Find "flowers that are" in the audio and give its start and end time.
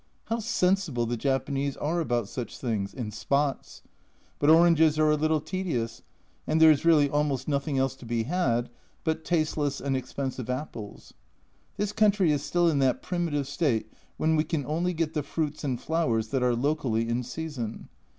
15.79-16.55